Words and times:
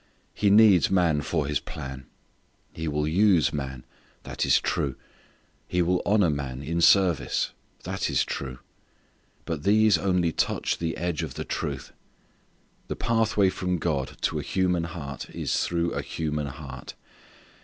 He 0.33 0.49
needs 0.49 0.89
man 0.89 1.21
for 1.21 1.45
His 1.45 1.59
plan. 1.59 2.07
He 2.73 2.87
will 2.87 3.07
use 3.07 3.53
man. 3.53 3.85
That 4.23 4.47
is 4.47 4.59
true. 4.59 4.95
He 5.67 5.83
will 5.83 6.01
honour 6.07 6.31
man 6.31 6.63
in 6.63 6.81
service. 6.81 7.51
That 7.83 8.09
is 8.09 8.25
true. 8.25 8.57
But 9.45 9.61
these 9.61 9.99
only 9.99 10.31
touch 10.31 10.79
the 10.79 10.97
edge 10.97 11.21
of 11.21 11.35
the 11.35 11.45
truth. 11.45 11.91
The 12.87 12.95
pathway 12.95 13.49
from 13.51 13.77
God 13.77 14.17
to 14.21 14.39
a 14.39 14.41
human 14.41 14.85
heart 14.85 15.29
is 15.29 15.63
through 15.63 15.91
a 15.91 16.01
human 16.01 16.47
heart. 16.47 16.95